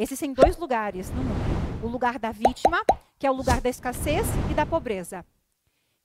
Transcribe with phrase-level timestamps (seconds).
[0.00, 2.82] Existem dois lugares no mundo: o lugar da vítima,
[3.18, 5.26] que é o lugar da escassez e da pobreza.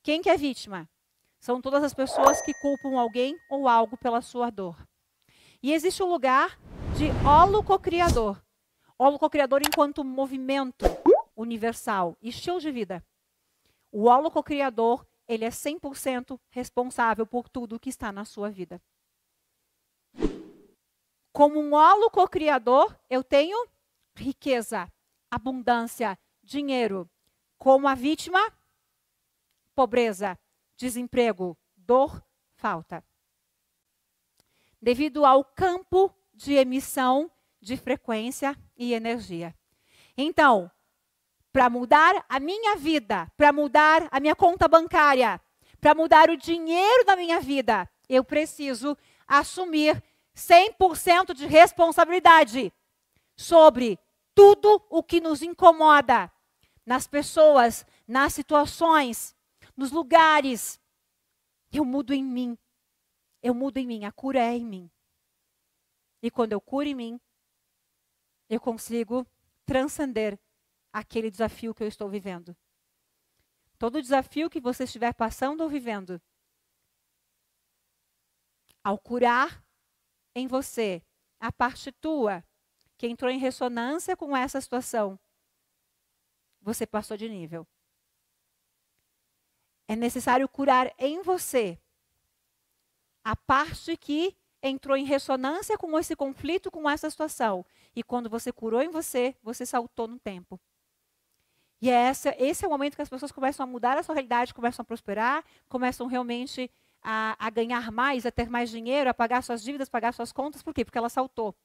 [0.03, 0.89] Quem que é vítima?
[1.39, 4.85] São todas as pessoas que culpam alguém ou algo pela sua dor.
[5.63, 6.59] E existe o lugar
[6.97, 8.41] de holococriador.
[8.99, 10.83] Holococriador enquanto movimento
[11.33, 13.01] universal, estilo de vida.
[13.93, 18.81] O holococriador, ele é 100% responsável por tudo que está na sua vida.
[21.31, 23.73] Como um holococriador, eu tenho
[24.15, 24.91] riqueza,
[25.29, 27.09] abundância, dinheiro.
[27.57, 28.39] Como a vítima,
[29.73, 30.37] pobreza,
[30.77, 32.23] desemprego, dor,
[32.55, 33.03] falta.
[34.81, 39.55] Devido ao campo de emissão de frequência e energia.
[40.17, 40.69] Então,
[41.51, 45.41] para mudar a minha vida, para mudar a minha conta bancária,
[45.79, 50.03] para mudar o dinheiro da minha vida, eu preciso assumir
[50.35, 52.73] 100% de responsabilidade
[53.35, 53.97] sobre
[54.35, 56.31] tudo o que nos incomoda
[56.85, 59.35] nas pessoas, nas situações,
[59.75, 60.79] nos lugares.
[61.71, 62.57] Eu mudo em mim.
[63.41, 64.03] Eu mudo em mim.
[64.03, 64.91] A cura é em mim.
[66.21, 67.21] E quando eu curo em mim,
[68.49, 69.25] eu consigo
[69.65, 70.39] transcender
[70.91, 72.55] aquele desafio que eu estou vivendo.
[73.77, 76.21] Todo desafio que você estiver passando ou vivendo,
[78.83, 79.63] ao curar
[80.33, 81.03] em você
[81.39, 82.43] a parte tua
[82.97, 85.19] que entrou em ressonância com essa situação,
[86.61, 87.67] você passou de nível.
[89.87, 91.77] É necessário curar em você
[93.23, 97.65] a parte que entrou em ressonância com esse conflito, com essa situação.
[97.95, 100.59] E quando você curou em você, você saltou no tempo.
[101.81, 104.15] E é essa, esse é o momento que as pessoas começam a mudar a sua
[104.15, 109.13] realidade, começam a prosperar, começam realmente a, a ganhar mais, a ter mais dinheiro, a
[109.13, 110.63] pagar suas dívidas, pagar suas contas.
[110.63, 110.83] Por quê?
[110.83, 111.55] Porque ela saltou.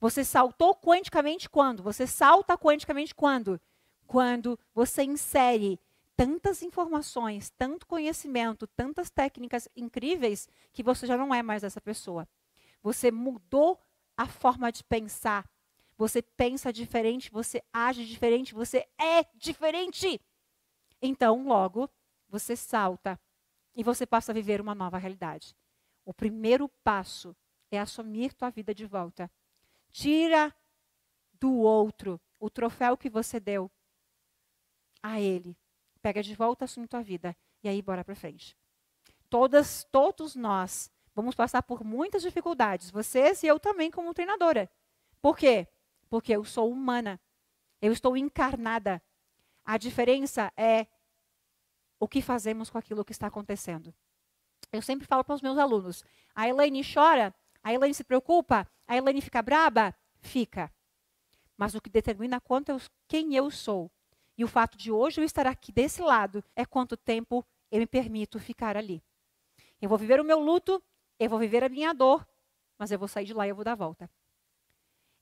[0.00, 1.82] Você saltou quanticamente quando?
[1.82, 3.60] Você salta quanticamente quando?
[4.06, 5.80] Quando você insere
[6.16, 12.26] tantas informações, tanto conhecimento, tantas técnicas incríveis que você já não é mais essa pessoa.
[12.82, 13.78] Você mudou
[14.16, 15.48] a forma de pensar.
[15.98, 20.20] Você pensa diferente, você age diferente, você é diferente.
[21.00, 21.90] Então, logo,
[22.28, 23.20] você salta
[23.74, 25.54] e você passa a viver uma nova realidade.
[26.04, 27.36] O primeiro passo
[27.70, 29.30] é assumir tua vida de volta.
[29.96, 30.54] Tira
[31.40, 33.70] do outro o troféu que você deu
[35.02, 35.56] a ele.
[36.02, 38.54] Pega de volta, assume tua vida e aí bora para frente.
[39.30, 44.70] Todas, todos nós vamos passar por muitas dificuldades, vocês e eu também como treinadora.
[45.22, 45.66] Por quê?
[46.10, 47.18] Porque eu sou humana.
[47.80, 49.02] Eu estou encarnada.
[49.64, 50.86] A diferença é
[51.98, 53.94] o que fazemos com aquilo que está acontecendo.
[54.70, 58.96] Eu sempre falo para os meus alunos: a Elaine chora, a Elaine se preocupa, a
[58.96, 59.94] Elaine fica braba?
[60.20, 60.72] Fica.
[61.56, 63.90] Mas o que determina quanto eu, quem eu sou
[64.36, 67.86] e o fato de hoje eu estar aqui desse lado é quanto tempo eu me
[67.86, 69.02] permito ficar ali.
[69.80, 70.82] Eu vou viver o meu luto,
[71.18, 72.26] eu vou viver a minha dor,
[72.78, 74.10] mas eu vou sair de lá e eu vou dar a volta.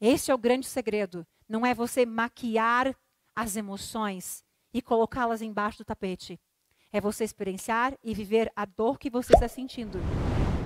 [0.00, 1.26] Esse é o grande segredo.
[1.48, 2.94] Não é você maquiar
[3.34, 6.40] as emoções e colocá-las embaixo do tapete.
[6.92, 9.98] É você experienciar e viver a dor que você está sentindo.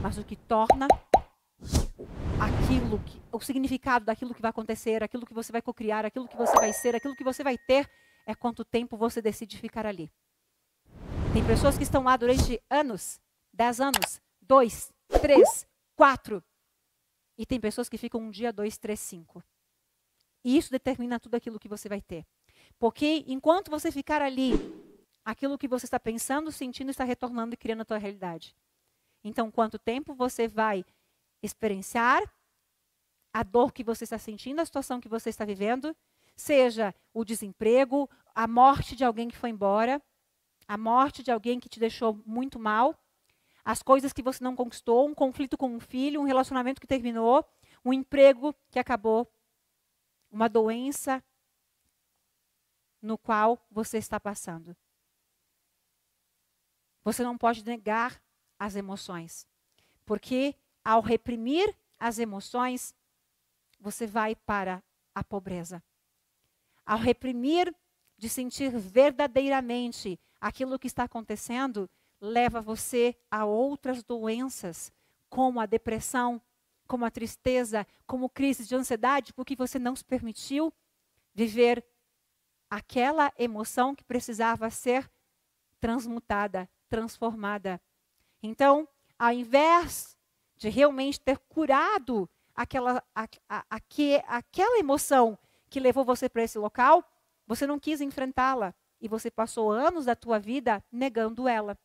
[0.02, 0.86] Mas o que torna
[2.40, 6.36] aquilo, que, o significado daquilo que vai acontecer, aquilo que você vai cocriar, aquilo que
[6.36, 7.90] você vai ser, aquilo que você vai ter,
[8.26, 10.10] é quanto tempo você decide ficar ali.
[11.32, 13.20] Tem pessoas que estão lá durante anos,
[13.52, 16.42] dez anos, dois, três, quatro,
[17.36, 19.42] e tem pessoas que ficam um dia, dois, três, cinco.
[20.44, 22.26] E isso determina tudo aquilo que você vai ter.
[22.78, 24.52] Porque enquanto você ficar ali,
[25.24, 28.56] aquilo que você está pensando, sentindo, está retornando e criando a tua realidade.
[29.22, 30.84] Então, quanto tempo você vai
[31.42, 32.22] experienciar
[33.32, 35.96] a dor que você está sentindo, a situação que você está vivendo,
[36.34, 40.02] seja o desemprego, a morte de alguém que foi embora,
[40.66, 42.96] a morte de alguém que te deixou muito mal,
[43.64, 47.44] as coisas que você não conquistou, um conflito com um filho, um relacionamento que terminou,
[47.84, 49.30] um emprego que acabou,
[50.30, 51.22] uma doença
[53.00, 54.76] no qual você está passando.
[57.04, 58.20] Você não pode negar
[58.58, 59.46] as emoções,
[60.04, 62.94] porque ao reprimir as emoções,
[63.80, 64.82] você vai para
[65.14, 65.82] a pobreza.
[66.84, 67.74] Ao reprimir
[68.16, 71.88] de sentir verdadeiramente aquilo que está acontecendo,
[72.20, 74.92] leva você a outras doenças,
[75.28, 76.40] como a depressão,
[76.86, 80.72] como a tristeza, como crise de ansiedade, porque você não se permitiu
[81.34, 81.84] viver
[82.70, 85.10] aquela emoção que precisava ser
[85.78, 87.80] transmutada, transformada.
[88.42, 88.88] Então,
[89.18, 90.17] ao invés
[90.58, 95.38] de realmente ter curado aquela, a, a, a, aquela emoção
[95.70, 97.08] que levou você para esse local,
[97.46, 101.78] você não quis enfrentá-la e você passou anos da tua vida negando ela.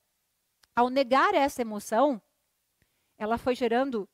[0.75, 2.19] Ao negar essa emoção,
[3.15, 4.09] ela foi gerando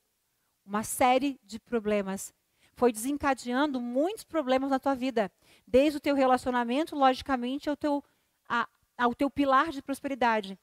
[0.64, 2.34] uma série de problemas.
[2.74, 5.32] Foi desencadeando muitos problemas na tua vida,
[5.66, 8.04] desde o teu relacionamento, logicamente, ao teu,
[8.46, 8.68] a,
[8.98, 10.58] ao teu pilar de prosperidade.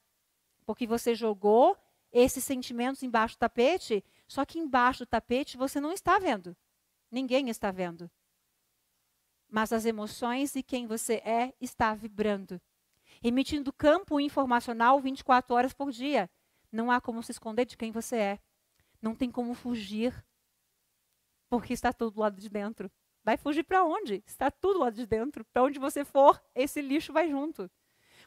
[0.65, 1.75] Porque você jogou
[2.11, 6.55] esses sentimentos embaixo do tapete, só que embaixo do tapete você não está vendo.
[7.11, 8.09] Ninguém está vendo.
[9.49, 12.61] Mas as emoções e quem você é está vibrando
[13.23, 16.29] emitindo campo informacional 24 horas por dia.
[16.71, 18.39] Não há como se esconder de quem você é.
[19.01, 20.13] Não tem como fugir,
[21.49, 22.91] porque está tudo do lado de dentro.
[23.23, 24.23] Vai fugir para onde?
[24.25, 25.45] Está tudo lá de dentro.
[25.45, 27.69] Para onde você for, esse lixo vai junto.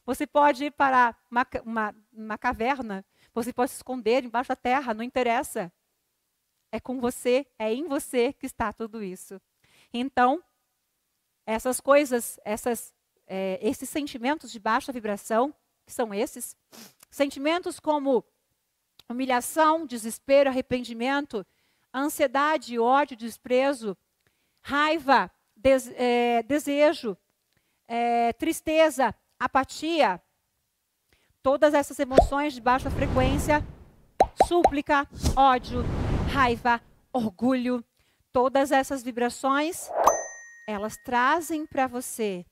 [0.05, 3.05] Você pode ir para uma, uma, uma caverna,
[3.35, 5.73] você pode se esconder embaixo da terra, não interessa.
[6.73, 9.41] É com você, é em você que está tudo isso.
[9.93, 10.43] Então,
[11.47, 12.95] essas coisas, essas
[13.27, 15.55] é, esses sentimentos de baixa vibração,
[15.87, 16.57] que são esses,
[17.09, 18.25] sentimentos como
[19.09, 21.47] humilhação, desespero, arrependimento,
[21.95, 23.97] ansiedade, ódio, desprezo,
[24.61, 27.17] raiva, des, é, desejo,
[27.87, 30.21] é, tristeza, apatia,
[31.43, 33.67] todas essas emoções de baixa frequência,
[34.47, 35.83] súplica, ódio,
[36.33, 36.81] raiva,
[37.13, 37.85] orgulho,
[38.33, 39.91] todas essas vibrações,
[40.67, 42.45] elas trazem para você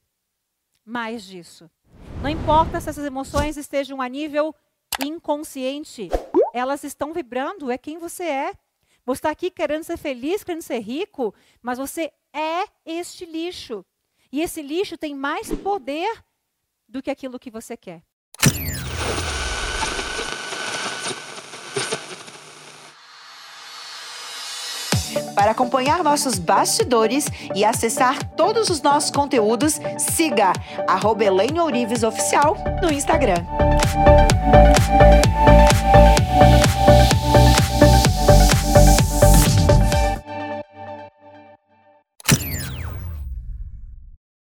[0.84, 1.70] mais disso.
[2.22, 4.54] Não importa se essas emoções estejam a nível
[5.04, 6.08] inconsciente,
[6.52, 8.52] elas estão vibrando, é quem você é.
[9.04, 13.84] Você está aqui querendo ser feliz, querendo ser rico, mas você é este lixo.
[14.30, 16.24] E esse lixo tem mais poder
[16.88, 18.02] do que aquilo que você quer.
[25.38, 30.52] Para acompanhar nossos bastidores e acessar todos os nossos conteúdos, siga
[30.88, 31.22] arroba
[32.02, 33.46] Oficial no Instagram.